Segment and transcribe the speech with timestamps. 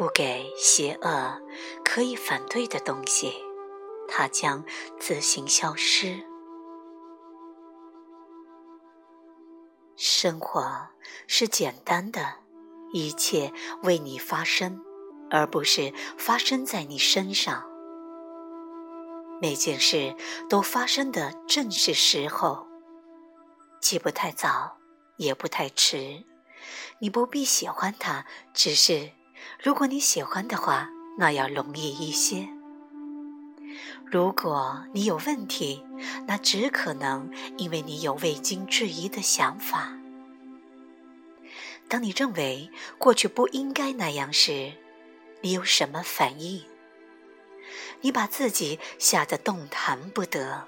[0.00, 1.38] 不给邪恶
[1.84, 3.34] 可以反对的东西，
[4.08, 4.64] 它将
[4.98, 6.24] 自行消失。
[9.96, 10.88] 生活
[11.26, 12.36] 是简单的，
[12.94, 13.52] 一切
[13.82, 14.82] 为你发生，
[15.28, 17.68] 而不是发生在你身上。
[19.42, 20.16] 每件事
[20.48, 22.66] 都发生的正是时候，
[23.82, 24.78] 既不太早，
[25.18, 26.24] 也不太迟。
[27.00, 29.10] 你不必喜欢它，只是
[29.62, 32.48] 如果你喜欢的话，那要容易一些。
[34.06, 35.84] 如果你有问题，
[36.26, 39.96] 那只可能因为你有未经质疑的想法。
[41.88, 44.72] 当你认为过去不应该那样时，
[45.42, 46.64] 你有什么反应？
[48.00, 50.66] 你把自己吓得动弹不得，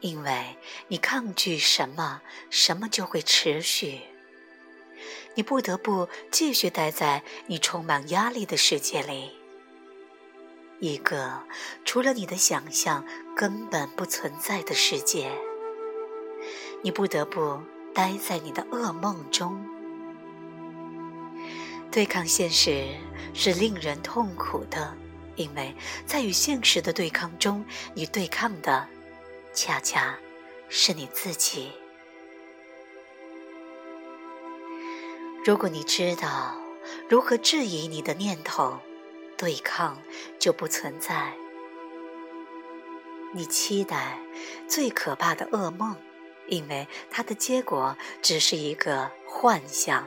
[0.00, 0.56] 因为
[0.88, 2.20] 你抗拒什么，
[2.50, 4.02] 什么就会持续。
[5.34, 9.30] 你不得不继续待在你充满压力的世界里。
[10.80, 11.42] 一个
[11.84, 13.04] 除了你的想象
[13.36, 15.30] 根本不存在的世界，
[16.82, 17.60] 你不得不
[17.94, 19.62] 待在你的噩梦中。
[21.90, 22.86] 对抗现实
[23.34, 24.96] 是令人痛苦的，
[25.36, 25.74] 因为
[26.06, 28.88] 在与现实的对抗中，你对抗的
[29.52, 30.16] 恰恰
[30.68, 31.72] 是你自己。
[35.44, 36.54] 如果你知道
[37.08, 38.78] 如何质疑你的念头。
[39.40, 40.02] 对抗
[40.38, 41.32] 就不存在。
[43.32, 44.18] 你期待
[44.68, 45.96] 最可怕的噩梦，
[46.46, 50.06] 因为它的结果只是一个幻象。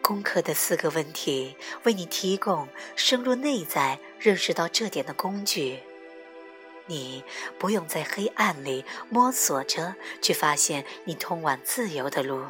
[0.00, 5.80] 攻克的四个问题为你提供深入内在认识到这点的工具。
[6.86, 7.24] 你
[7.58, 12.44] 不用在黑暗里摸索着去发现你通往自由的路。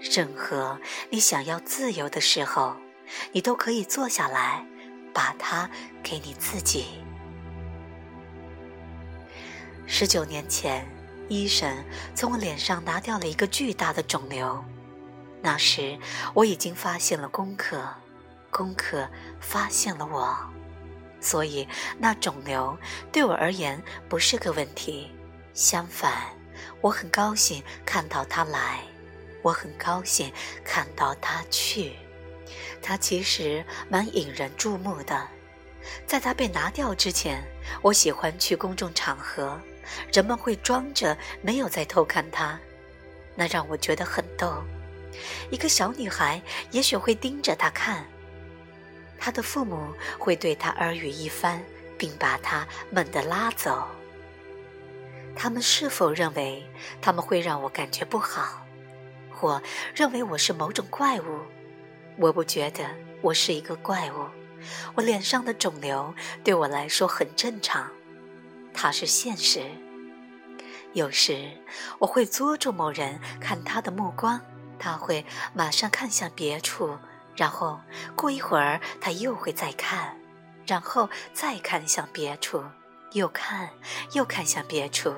[0.00, 0.78] 任何
[1.10, 2.76] 你想要自由的时候。
[3.30, 4.66] 你都可以坐下来，
[5.14, 5.70] 把它
[6.02, 7.04] 给你自己。
[9.86, 10.84] 十九年前，
[11.28, 11.84] 医生
[12.16, 14.64] 从我脸上拿掉了一个巨大的肿瘤。
[15.40, 15.96] 那时，
[16.34, 17.88] 我已经发现了功课，
[18.50, 20.36] 功课发现了我，
[21.20, 22.76] 所以那肿瘤
[23.12, 25.12] 对我而言不是个问题。
[25.54, 26.12] 相反，
[26.80, 28.80] 我很高兴看到他来，
[29.46, 30.32] 我很高兴
[30.64, 31.92] 看到他去。
[32.82, 35.28] 他其实蛮引人注目的，
[36.04, 37.40] 在他被拿掉之前，
[37.80, 39.60] 我喜欢去公众场合，
[40.12, 42.58] 人们会装着没有在偷看他，
[43.36, 44.64] 那让我觉得很逗。
[45.48, 46.42] 一个小女孩
[46.72, 48.04] 也许会盯着他看，
[49.16, 51.62] 她的父母会对她耳语一番，
[51.96, 53.86] 并把她猛地拉走。
[55.36, 56.68] 他们是否认为
[57.00, 58.65] 他们会让我感觉不好，
[59.36, 59.60] 或
[59.94, 61.40] 认为我是某种怪物？
[62.18, 62.88] 我不觉得
[63.20, 64.26] 我是一个怪物，
[64.94, 67.90] 我脸上的肿瘤对我来说很正常，
[68.72, 69.60] 它是现实。
[70.94, 71.50] 有时
[71.98, 74.40] 我会捉住某人看他的目光，
[74.78, 76.96] 他会马上看向别处，
[77.36, 77.78] 然后
[78.14, 80.18] 过一会儿他又会再看，
[80.66, 82.64] 然后再看向别处，
[83.12, 83.68] 又看
[84.12, 85.14] 又看向别处，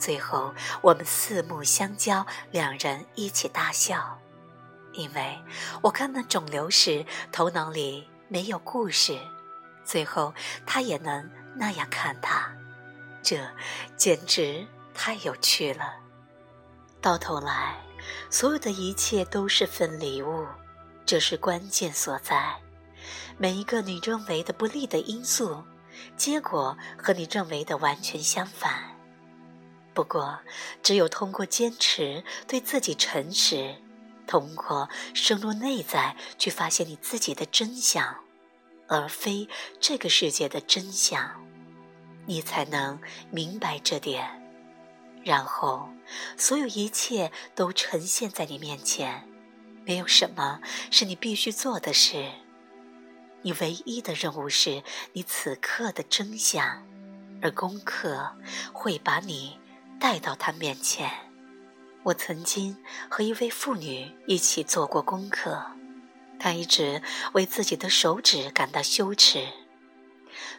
[0.00, 4.18] 最后我们四目相交，两人一起大笑。
[4.94, 5.38] 因为
[5.82, 9.16] 我看那肿瘤时，头脑里没有故事，
[9.84, 10.34] 最后
[10.66, 12.50] 他也能那样看他，
[13.22, 13.38] 这
[13.96, 15.94] 简直太有趣了。
[17.00, 17.76] 到头来，
[18.30, 20.44] 所有的一切都是份礼物，
[21.06, 22.56] 这是关键所在。
[23.38, 25.62] 每一个你认为的不利的因素，
[26.16, 28.89] 结果和你认为的完全相反。
[29.92, 30.38] 不过，
[30.82, 33.76] 只有通过坚持，对自己诚实。
[34.26, 38.16] 通过深入内在去发现你自己的真相，
[38.86, 39.48] 而非
[39.80, 41.44] 这个世界的真相，
[42.26, 43.00] 你才能
[43.30, 44.40] 明白这点。
[45.24, 45.90] 然后，
[46.36, 49.28] 所有一切都呈现在你面前，
[49.84, 50.60] 没有什么
[50.90, 52.30] 是你必须做的事。
[53.42, 54.82] 你唯一的任务是
[55.12, 56.86] 你此刻的真相，
[57.42, 58.36] 而功课
[58.72, 59.59] 会把你
[60.00, 61.10] 带到他面前。
[62.02, 62.78] 我曾经
[63.10, 65.62] 和一位妇女一起做过功课，
[66.38, 67.02] 她一直
[67.34, 69.46] 为自己的手指感到羞耻。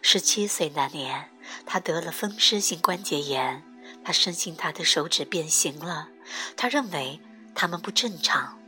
[0.04, 1.32] 十七岁那年，
[1.66, 3.64] 她得了风湿性关节炎，
[4.04, 6.10] 她深信她的手指变形了，
[6.56, 7.20] 她认为
[7.56, 8.60] 他们不正常。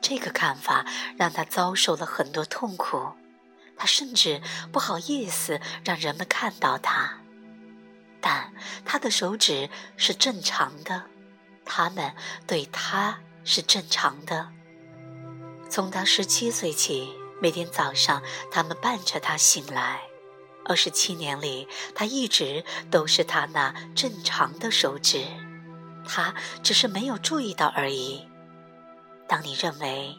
[0.00, 0.86] 这个看法
[1.18, 3.12] 让她遭受了很多痛苦，
[3.76, 4.40] 她甚至
[4.72, 7.18] 不好意思让人们看到她，
[8.28, 8.52] 但
[8.84, 11.04] 他的手指是正常的。
[11.64, 12.14] 他们
[12.46, 14.50] 对他是正常的。
[15.70, 17.10] 从他十七岁起，
[17.40, 20.00] 每天早上，他们伴着他醒来。
[20.66, 25.24] 二十七年里，他一直都是他那正常的手指，
[26.06, 28.28] 他只是没有注意到而已。
[29.26, 30.18] 当你认为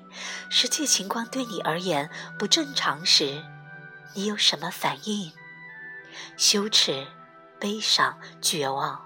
[0.49, 2.09] 实际情况对你而言
[2.39, 3.43] 不正常时，
[4.15, 5.31] 你有什么反应？
[6.37, 7.05] 羞耻、
[7.59, 9.05] 悲伤、绝望。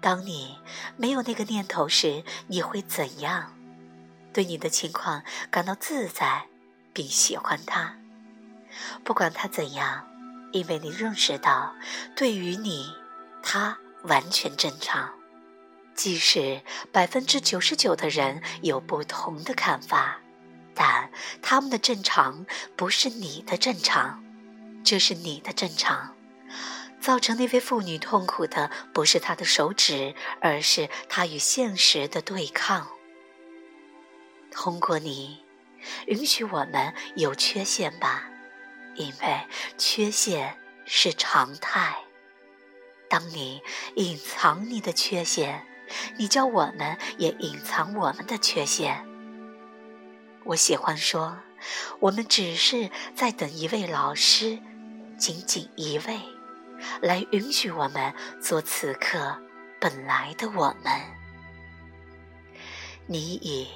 [0.00, 0.58] 当你
[0.96, 3.54] 没有那个念头时，你会怎样？
[4.32, 6.46] 对你的情况感到自在，
[6.92, 7.96] 并喜欢它，
[9.04, 10.08] 不管它怎样，
[10.52, 11.74] 因为你认识到，
[12.14, 12.94] 对于你，
[13.42, 15.10] 它完全正常。
[15.94, 16.62] 即使
[16.92, 20.20] 百分之九十九的人有不同的看法，
[20.74, 21.10] 但
[21.42, 24.24] 他们的正常不是你的正常，
[24.82, 26.14] 这是你的正常。
[27.00, 32.88] 造成那位妇女痛苦的不是她的手指，而是她与现实的对抗。
[34.50, 35.44] 通过你，
[36.06, 38.28] 允许我们有缺陷吧，
[38.96, 39.40] 因为
[39.78, 41.96] 缺陷是常态。
[43.08, 43.62] 当你
[43.96, 45.66] 隐藏你的缺陷，
[46.16, 49.04] 你叫我们也隐藏我们的缺陷。
[50.44, 51.38] 我喜欢说，
[52.00, 54.58] 我们只是在等一位老师，
[55.18, 56.20] 仅仅一位。
[57.00, 59.36] 来允许我们做此刻
[59.80, 60.92] 本来的我们。
[63.06, 63.68] 你以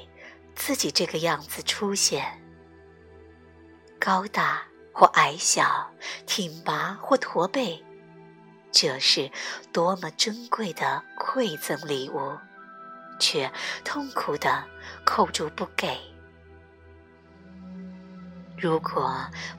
[0.54, 2.40] 自己这个样子出现，
[3.98, 4.62] 高大
[4.92, 5.90] 或矮小，
[6.26, 7.82] 挺拔或驼背，
[8.70, 9.30] 这是
[9.72, 12.38] 多么珍贵的馈赠礼物，
[13.18, 13.50] 却
[13.84, 14.64] 痛苦的
[15.04, 15.98] 扣住不给。
[18.56, 19.12] 如果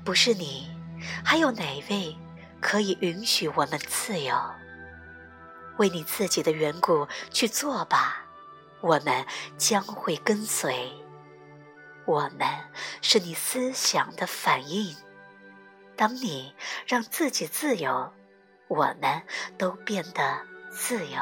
[0.05, 0.69] 不是你，
[1.23, 2.15] 还有哪位？
[2.61, 4.35] 可以允许我们自由，
[5.77, 8.25] 为你自己的缘故去做吧。
[8.81, 9.25] 我们
[9.57, 10.91] 将会跟随。
[12.05, 12.47] 我们
[13.01, 14.95] 是你思想的反应。
[15.95, 16.53] 当你
[16.85, 18.13] 让自己自由，
[18.67, 19.23] 我们
[19.57, 21.19] 都变得自由。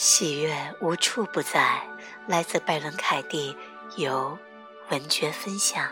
[0.00, 1.82] 喜悦无处不在。
[2.28, 3.56] 来自拜伦·凯蒂，
[3.96, 4.38] 由
[4.90, 5.90] 文爵分享。